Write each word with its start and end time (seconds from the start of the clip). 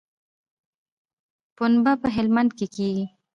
پنبه 1.55 1.93
په 2.01 2.07
هلمند 2.15 2.51
کې 2.57 2.67
کیږي 2.75 3.05